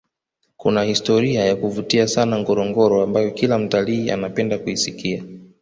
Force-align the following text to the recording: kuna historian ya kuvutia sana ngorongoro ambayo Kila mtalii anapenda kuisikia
kuna 0.57 0.83
historian 0.83 1.45
ya 1.47 1.55
kuvutia 1.55 2.07
sana 2.07 2.39
ngorongoro 2.39 3.03
ambayo 3.03 3.31
Kila 3.31 3.57
mtalii 3.59 4.09
anapenda 4.11 4.59
kuisikia 4.59 5.23